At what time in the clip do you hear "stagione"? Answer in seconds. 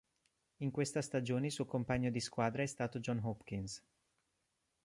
1.03-1.45